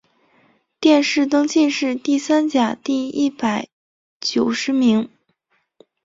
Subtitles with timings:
[0.79, 3.67] 殿试登进士第三甲第一百
[4.19, 5.11] 九十名。